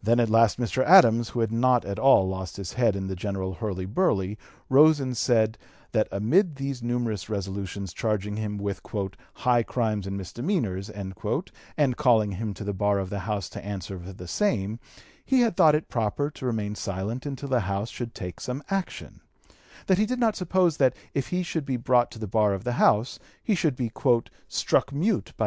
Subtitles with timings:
[0.00, 0.84] Then at last Mr.
[0.84, 4.38] Adams, who had not at all lost his head in the general hurly burly,
[4.68, 5.58] rose and said,
[5.90, 8.80] that amid these numerous resolutions charging him with
[9.32, 11.16] "high crimes and misdemeanors" and
[11.96, 14.78] calling him to the bar of the House to answer for the same,
[15.24, 19.20] he had thought it proper to remain silent until the House should take some action;
[19.88, 22.62] that he did not suppose that, if he should be brought to the bar of
[22.62, 23.90] the House, he should be
[24.46, 25.46] "struck mute by